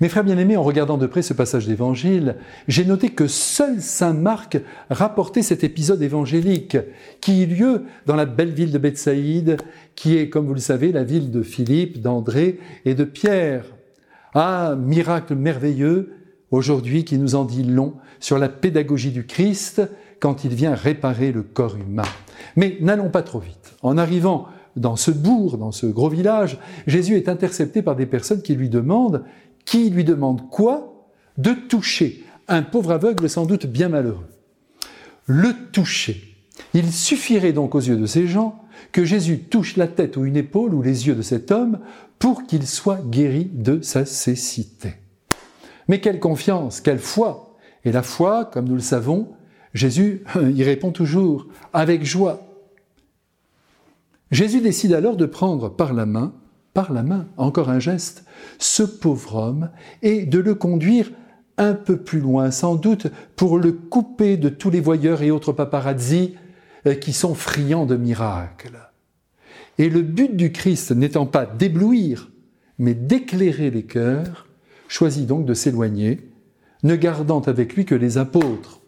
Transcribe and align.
Mes 0.00 0.08
frères 0.08 0.24
bien-aimés, 0.24 0.56
en 0.56 0.62
regardant 0.62 0.96
de 0.96 1.06
près 1.06 1.20
ce 1.20 1.34
passage 1.34 1.66
d'évangile, 1.66 2.36
j'ai 2.68 2.86
noté 2.86 3.10
que 3.10 3.26
seul 3.26 3.82
Saint 3.82 4.14
Marc 4.14 4.58
rapportait 4.88 5.42
cet 5.42 5.62
épisode 5.62 6.00
évangélique 6.00 6.78
qui 7.20 7.42
eut 7.42 7.46
lieu 7.46 7.82
dans 8.06 8.16
la 8.16 8.24
belle 8.24 8.52
ville 8.52 8.72
de 8.72 8.78
Bethsaïde, 8.78 9.58
qui 9.96 10.16
est, 10.16 10.30
comme 10.30 10.46
vous 10.46 10.54
le 10.54 10.60
savez, 10.60 10.90
la 10.90 11.04
ville 11.04 11.30
de 11.30 11.42
Philippe, 11.42 12.00
d'André 12.00 12.58
et 12.86 12.94
de 12.94 13.04
Pierre. 13.04 13.66
Ah, 14.32 14.74
miracle 14.74 15.34
merveilleux, 15.34 16.14
aujourd'hui 16.50 17.04
qui 17.04 17.18
nous 17.18 17.34
en 17.34 17.44
dit 17.44 17.64
long 17.64 17.92
sur 18.20 18.38
la 18.38 18.48
pédagogie 18.48 19.10
du 19.10 19.26
Christ 19.26 19.82
quand 20.18 20.44
il 20.44 20.54
vient 20.54 20.74
réparer 20.74 21.30
le 21.30 21.42
corps 21.42 21.76
humain. 21.76 22.08
Mais 22.56 22.78
n'allons 22.80 23.10
pas 23.10 23.22
trop 23.22 23.38
vite. 23.38 23.74
En 23.82 23.98
arrivant 23.98 24.46
dans 24.76 24.96
ce 24.96 25.10
bourg, 25.10 25.58
dans 25.58 25.72
ce 25.72 25.84
gros 25.84 26.08
village, 26.08 26.56
Jésus 26.86 27.16
est 27.16 27.28
intercepté 27.28 27.82
par 27.82 27.96
des 27.96 28.06
personnes 28.06 28.40
qui 28.40 28.54
lui 28.54 28.70
demandent 28.70 29.24
qui 29.64 29.90
lui 29.90 30.04
demande 30.04 30.48
quoi 30.50 31.08
De 31.38 31.52
toucher 31.52 32.24
un 32.48 32.62
pauvre 32.62 32.92
aveugle 32.92 33.30
sans 33.30 33.46
doute 33.46 33.66
bien 33.66 33.88
malheureux. 33.88 34.28
Le 35.26 35.52
toucher. 35.72 36.36
Il 36.74 36.92
suffirait 36.92 37.52
donc 37.52 37.74
aux 37.74 37.80
yeux 37.80 37.96
de 37.96 38.06
ces 38.06 38.26
gens 38.26 38.64
que 38.92 39.04
Jésus 39.04 39.38
touche 39.38 39.76
la 39.76 39.86
tête 39.86 40.16
ou 40.16 40.24
une 40.24 40.36
épaule 40.36 40.74
ou 40.74 40.82
les 40.82 41.06
yeux 41.06 41.14
de 41.14 41.22
cet 41.22 41.50
homme 41.50 41.78
pour 42.18 42.44
qu'il 42.44 42.66
soit 42.66 43.00
guéri 43.08 43.50
de 43.52 43.80
sa 43.80 44.04
cécité. 44.04 44.94
Mais 45.88 46.00
quelle 46.00 46.20
confiance, 46.20 46.80
quelle 46.80 46.98
foi 46.98 47.56
Et 47.84 47.92
la 47.92 48.02
foi, 48.02 48.44
comme 48.44 48.68
nous 48.68 48.74
le 48.74 48.80
savons, 48.80 49.28
Jésus 49.74 50.24
y 50.54 50.62
répond 50.62 50.90
toujours 50.90 51.46
avec 51.72 52.04
joie. 52.04 52.46
Jésus 54.30 54.60
décide 54.60 54.92
alors 54.92 55.16
de 55.16 55.26
prendre 55.26 55.68
par 55.68 55.92
la 55.92 56.06
main 56.06 56.34
par 56.74 56.92
la 56.92 57.02
main, 57.02 57.26
encore 57.36 57.70
un 57.70 57.80
geste, 57.80 58.24
ce 58.58 58.82
pauvre 58.82 59.36
homme 59.36 59.70
et 60.02 60.24
de 60.24 60.38
le 60.38 60.54
conduire 60.54 61.10
un 61.58 61.74
peu 61.74 61.98
plus 61.98 62.20
loin, 62.20 62.50
sans 62.50 62.74
doute 62.74 63.08
pour 63.36 63.58
le 63.58 63.72
couper 63.72 64.36
de 64.36 64.48
tous 64.48 64.70
les 64.70 64.80
voyeurs 64.80 65.22
et 65.22 65.30
autres 65.30 65.52
paparazzi 65.52 66.36
euh, 66.86 66.94
qui 66.94 67.12
sont 67.12 67.34
friands 67.34 67.86
de 67.86 67.96
miracles. 67.96 68.90
Et 69.78 69.90
le 69.90 70.02
but 70.02 70.36
du 70.36 70.52
Christ 70.52 70.92
n'étant 70.92 71.26
pas 71.26 71.46
d'éblouir, 71.46 72.30
mais 72.78 72.94
d'éclairer 72.94 73.70
les 73.70 73.84
cœurs, 73.84 74.46
choisit 74.88 75.26
donc 75.26 75.44
de 75.44 75.54
s'éloigner, 75.54 76.30
ne 76.82 76.96
gardant 76.96 77.40
avec 77.40 77.74
lui 77.74 77.84
que 77.84 77.94
les 77.94 78.16
apôtres. 78.16 78.80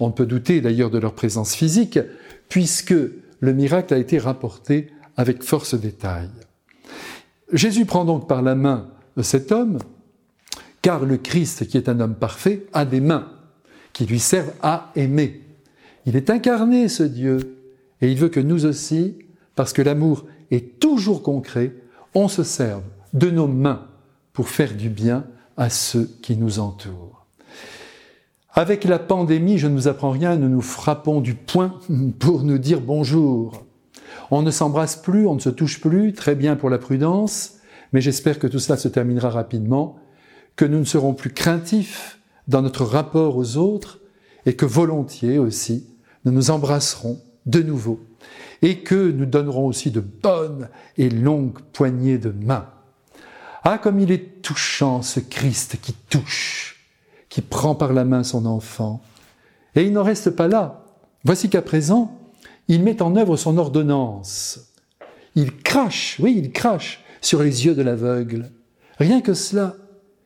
On 0.00 0.10
peut 0.10 0.26
douter 0.26 0.60
d'ailleurs 0.60 0.90
de 0.90 0.98
leur 0.98 1.14
présence 1.14 1.54
physique, 1.54 1.98
puisque 2.48 2.94
le 3.40 3.52
miracle 3.52 3.94
a 3.94 3.98
été 3.98 4.18
rapporté 4.18 4.90
avec 5.16 5.42
force 5.42 5.74
détail. 5.74 6.28
Jésus 7.52 7.86
prend 7.86 8.04
donc 8.04 8.28
par 8.28 8.42
la 8.42 8.54
main 8.54 8.88
cet 9.22 9.52
homme, 9.52 9.78
car 10.82 11.04
le 11.04 11.16
Christ, 11.16 11.66
qui 11.66 11.76
est 11.76 11.88
un 11.88 12.00
homme 12.00 12.14
parfait, 12.14 12.66
a 12.72 12.84
des 12.84 13.00
mains 13.00 13.32
qui 13.92 14.06
lui 14.06 14.20
servent 14.20 14.52
à 14.62 14.92
aimer. 14.96 15.42
Il 16.06 16.16
est 16.16 16.30
incarné, 16.30 16.88
ce 16.88 17.02
Dieu, 17.02 17.58
et 18.00 18.10
il 18.10 18.18
veut 18.18 18.28
que 18.28 18.40
nous 18.40 18.64
aussi, 18.64 19.16
parce 19.54 19.72
que 19.72 19.82
l'amour 19.82 20.26
est 20.50 20.78
toujours 20.78 21.22
concret, 21.22 21.74
on 22.14 22.28
se 22.28 22.42
serve 22.42 22.82
de 23.12 23.30
nos 23.30 23.48
mains 23.48 23.86
pour 24.32 24.48
faire 24.48 24.74
du 24.74 24.88
bien 24.88 25.24
à 25.56 25.68
ceux 25.68 26.08
qui 26.22 26.36
nous 26.36 26.60
entourent. 26.60 27.26
Avec 28.52 28.84
la 28.84 28.98
pandémie, 28.98 29.58
je 29.58 29.66
ne 29.66 29.74
vous 29.74 29.88
apprends 29.88 30.10
rien, 30.10 30.36
nous 30.36 30.48
nous 30.48 30.62
frappons 30.62 31.20
du 31.20 31.34
poing 31.34 31.78
pour 32.18 32.44
nous 32.44 32.58
dire 32.58 32.80
bonjour. 32.80 33.64
On 34.30 34.42
ne 34.42 34.50
s'embrasse 34.50 34.96
plus, 34.96 35.26
on 35.26 35.34
ne 35.34 35.40
se 35.40 35.50
touche 35.50 35.80
plus, 35.80 36.12
très 36.12 36.34
bien 36.34 36.56
pour 36.56 36.70
la 36.70 36.78
prudence, 36.78 37.54
mais 37.92 38.00
j'espère 38.00 38.38
que 38.38 38.46
tout 38.46 38.58
cela 38.58 38.76
se 38.76 38.88
terminera 38.88 39.30
rapidement, 39.30 39.98
que 40.56 40.64
nous 40.64 40.78
ne 40.78 40.84
serons 40.84 41.14
plus 41.14 41.32
craintifs 41.32 42.18
dans 42.46 42.62
notre 42.62 42.84
rapport 42.84 43.36
aux 43.36 43.56
autres 43.56 44.00
et 44.46 44.54
que 44.54 44.66
volontiers 44.66 45.38
aussi 45.38 45.86
nous 46.24 46.32
nous 46.32 46.50
embrasserons 46.50 47.20
de 47.46 47.62
nouveau 47.62 48.00
et 48.62 48.80
que 48.80 49.10
nous 49.10 49.26
donnerons 49.26 49.66
aussi 49.66 49.90
de 49.90 50.00
bonnes 50.00 50.68
et 50.96 51.08
longues 51.08 51.60
poignées 51.72 52.18
de 52.18 52.30
main. 52.30 52.66
Ah, 53.62 53.78
comme 53.78 54.00
il 54.00 54.10
est 54.10 54.42
touchant 54.42 55.02
ce 55.02 55.20
Christ 55.20 55.78
qui 55.80 55.92
touche, 55.92 56.88
qui 57.28 57.40
prend 57.40 57.74
par 57.74 57.92
la 57.92 58.04
main 58.04 58.24
son 58.24 58.46
enfant. 58.46 59.02
Et 59.74 59.84
il 59.84 59.92
n'en 59.92 60.02
reste 60.02 60.30
pas 60.30 60.48
là. 60.48 60.84
Voici 61.24 61.48
qu'à 61.48 61.62
présent, 61.62 62.17
il 62.68 62.82
met 62.82 63.02
en 63.02 63.16
œuvre 63.16 63.36
son 63.36 63.56
ordonnance. 63.58 64.72
Il 65.34 65.56
crache, 65.56 66.18
oui, 66.20 66.34
il 66.36 66.52
crache 66.52 67.02
sur 67.20 67.42
les 67.42 67.66
yeux 67.66 67.74
de 67.74 67.82
l'aveugle. 67.82 68.50
Rien 68.98 69.20
que 69.20 69.34
cela, 69.34 69.76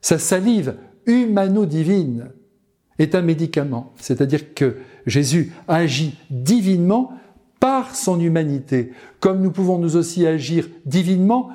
sa 0.00 0.18
salive 0.18 0.76
humano-divine 1.06 2.30
est 2.98 3.14
un 3.14 3.22
médicament, 3.22 3.92
c'est-à-dire 3.98 4.54
que 4.54 4.76
Jésus 5.06 5.52
agit 5.68 6.16
divinement 6.30 7.12
par 7.60 7.94
son 7.94 8.20
humanité, 8.20 8.92
comme 9.20 9.40
nous 9.40 9.50
pouvons 9.50 9.78
nous 9.78 9.96
aussi 9.96 10.26
agir 10.26 10.68
divinement 10.84 11.50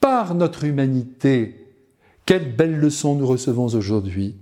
par 0.00 0.34
notre 0.34 0.64
humanité. 0.64 1.66
Quelle 2.26 2.54
belle 2.54 2.78
leçon 2.78 3.14
nous 3.14 3.26
recevons 3.26 3.66
aujourd'hui. 3.66 4.36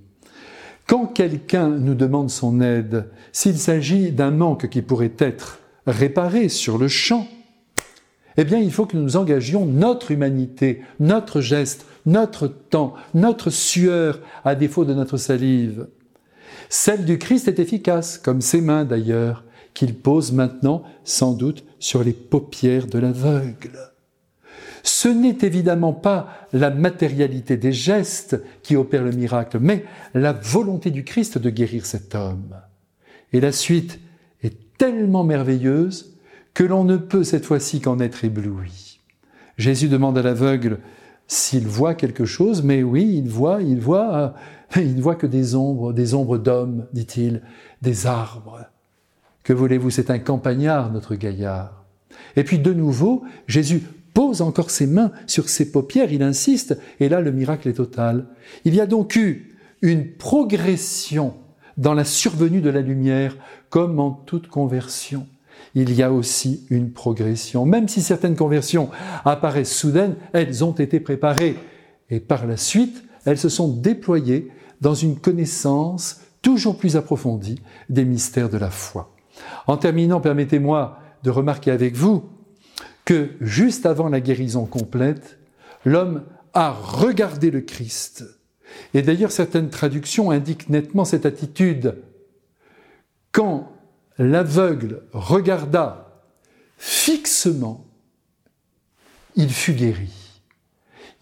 Quand 0.86 1.06
quelqu'un 1.06 1.68
nous 1.68 1.94
demande 1.94 2.30
son 2.30 2.60
aide, 2.60 3.06
s'il 3.32 3.56
s'agit 3.58 4.10
d'un 4.10 4.32
manque 4.32 4.68
qui 4.68 4.82
pourrait 4.82 5.12
être 5.18 5.59
réparer 5.86 6.48
sur 6.48 6.78
le 6.78 6.88
champ, 6.88 7.26
eh 8.36 8.44
bien, 8.44 8.58
il 8.58 8.72
faut 8.72 8.86
que 8.86 8.96
nous 8.96 9.16
engagions 9.16 9.66
notre 9.66 10.10
humanité, 10.10 10.82
notre 10.98 11.40
geste, 11.40 11.84
notre 12.06 12.46
temps, 12.46 12.94
notre 13.14 13.50
sueur, 13.50 14.20
à 14.44 14.54
défaut 14.54 14.84
de 14.84 14.94
notre 14.94 15.16
salive. 15.16 15.88
Celle 16.68 17.04
du 17.04 17.18
Christ 17.18 17.48
est 17.48 17.58
efficace, 17.58 18.18
comme 18.18 18.40
ses 18.40 18.60
mains 18.60 18.84
d'ailleurs, 18.84 19.44
qu'il 19.74 19.94
pose 19.94 20.32
maintenant, 20.32 20.82
sans 21.04 21.32
doute, 21.32 21.64
sur 21.78 22.04
les 22.04 22.12
paupières 22.12 22.86
de 22.86 22.98
l'aveugle. 22.98 23.90
Ce 24.82 25.08
n'est 25.08 25.38
évidemment 25.42 25.92
pas 25.92 26.46
la 26.52 26.70
matérialité 26.70 27.56
des 27.56 27.72
gestes 27.72 28.42
qui 28.62 28.76
opère 28.76 29.04
le 29.04 29.12
miracle, 29.12 29.58
mais 29.60 29.84
la 30.14 30.32
volonté 30.32 30.90
du 30.90 31.04
Christ 31.04 31.38
de 31.38 31.50
guérir 31.50 31.84
cet 31.84 32.14
homme. 32.14 32.56
Et 33.32 33.40
la 33.40 33.52
suite 33.52 34.00
tellement 34.80 35.24
merveilleuse 35.24 36.16
que 36.54 36.64
l'on 36.64 36.84
ne 36.84 36.96
peut 36.96 37.22
cette 37.22 37.44
fois-ci 37.44 37.82
qu'en 37.82 37.98
être 37.98 38.24
ébloui. 38.24 38.98
Jésus 39.58 39.88
demande 39.90 40.16
à 40.16 40.22
l'aveugle 40.22 40.78
s'il 41.26 41.66
voit 41.66 41.94
quelque 41.94 42.24
chose, 42.24 42.62
mais 42.62 42.82
oui, 42.82 43.20
il 43.22 43.28
voit, 43.28 43.60
il 43.60 43.78
voit, 43.78 44.32
il 44.76 44.96
ne 44.96 45.02
voit 45.02 45.16
que 45.16 45.26
des 45.26 45.54
ombres, 45.54 45.92
des 45.92 46.14
ombres 46.14 46.38
d'hommes, 46.38 46.86
dit-il, 46.94 47.42
des 47.82 48.06
arbres. 48.06 48.70
Que 49.42 49.52
voulez-vous, 49.52 49.90
c'est 49.90 50.08
un 50.08 50.18
campagnard, 50.18 50.90
notre 50.90 51.14
gaillard. 51.14 51.84
Et 52.34 52.42
puis 52.42 52.58
de 52.58 52.72
nouveau, 52.72 53.22
Jésus 53.48 53.82
pose 54.14 54.40
encore 54.40 54.70
ses 54.70 54.86
mains 54.86 55.12
sur 55.26 55.50
ses 55.50 55.70
paupières, 55.70 56.10
il 56.10 56.22
insiste, 56.22 56.78
et 57.00 57.10
là 57.10 57.20
le 57.20 57.32
miracle 57.32 57.68
est 57.68 57.74
total. 57.74 58.28
Il 58.64 58.74
y 58.74 58.80
a 58.80 58.86
donc 58.86 59.14
eu 59.14 59.58
une 59.82 60.10
progression 60.10 61.34
dans 61.76 61.94
la 61.94 62.04
survenue 62.04 62.60
de 62.60 62.70
la 62.70 62.80
lumière, 62.80 63.36
comme 63.68 64.00
en 64.00 64.10
toute 64.10 64.48
conversion. 64.48 65.26
Il 65.74 65.92
y 65.92 66.02
a 66.02 66.12
aussi 66.12 66.66
une 66.70 66.92
progression. 66.92 67.64
Même 67.64 67.88
si 67.88 68.02
certaines 68.02 68.36
conversions 68.36 68.90
apparaissent 69.24 69.74
soudaines, 69.74 70.16
elles 70.32 70.64
ont 70.64 70.72
été 70.72 71.00
préparées. 71.00 71.56
Et 72.08 72.20
par 72.20 72.46
la 72.46 72.56
suite, 72.56 73.04
elles 73.24 73.38
se 73.38 73.48
sont 73.48 73.68
déployées 73.68 74.50
dans 74.80 74.94
une 74.94 75.18
connaissance 75.18 76.22
toujours 76.42 76.76
plus 76.76 76.96
approfondie 76.96 77.60
des 77.88 78.04
mystères 78.04 78.48
de 78.48 78.58
la 78.58 78.70
foi. 78.70 79.14
En 79.66 79.76
terminant, 79.76 80.20
permettez-moi 80.20 80.98
de 81.22 81.30
remarquer 81.30 81.70
avec 81.70 81.94
vous 81.94 82.24
que 83.04 83.30
juste 83.40 83.86
avant 83.86 84.08
la 84.08 84.20
guérison 84.20 84.64
complète, 84.66 85.38
l'homme 85.84 86.24
a 86.54 86.72
regardé 86.72 87.50
le 87.50 87.60
Christ 87.60 88.24
et 88.94 89.02
d'ailleurs, 89.02 89.32
certaines 89.32 89.70
traductions 89.70 90.30
indiquent 90.30 90.68
nettement 90.68 91.04
cette 91.04 91.26
attitude. 91.26 91.96
Quand 93.32 93.72
l'aveugle 94.18 95.02
regarda 95.12 96.22
fixement, 96.76 97.86
il 99.36 99.50
fut 99.50 99.74
guéri. 99.74 100.10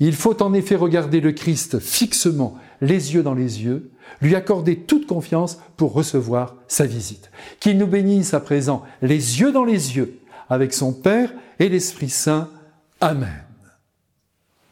Il 0.00 0.15
faut 0.15 0.43
en 0.43 0.55
effet 0.55 0.77
regarder 0.77 1.21
le 1.21 1.33
Christ 1.33 1.81
fixement, 1.81 2.56
les 2.81 3.15
yeux 3.15 3.23
dans 3.23 3.35
les 3.35 3.65
yeux, 3.65 3.91
lui 4.23 4.37
accorder 4.37 4.77
toute 4.77 5.06
confiance 5.06 5.59
pour 5.77 5.93
recevoir 5.93 6.55
sa 6.69 6.87
visite. 6.87 7.31
Qu'il 7.61 7.79
nous 7.79 7.87
bénisse 7.87 8.33
à 8.33 8.41
présent, 8.41 8.85
les 9.03 9.41
yeux 9.41 9.53
dans 9.53 9.65
les 9.65 9.97
yeux, 9.97 10.21
avec 10.49 10.73
son 10.73 10.93
Père 10.93 11.33
et 11.59 11.69
l'Esprit 11.69 12.11
Saint. 12.11 12.49
Amen. 13.00 13.48